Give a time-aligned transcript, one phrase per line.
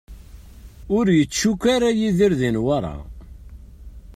[0.97, 2.95] Ur yettcukku ara Yidir di Newwara.